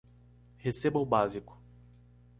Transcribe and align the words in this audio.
Receba 0.57 0.97
o 0.97 1.05
básico 1.05 1.61